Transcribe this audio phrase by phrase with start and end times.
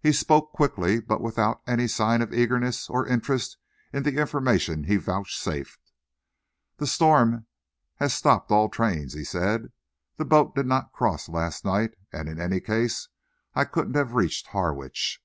[0.00, 3.56] He spoke quickly but without any sign of eagerness or interest
[3.92, 5.92] in the information he vouchsafed.
[6.78, 7.46] "The storm
[7.98, 9.70] has stopped all the trains," he said.
[10.16, 13.10] "The boat did not cross last night, and in any case
[13.54, 15.18] I couldn't have reached Harwich.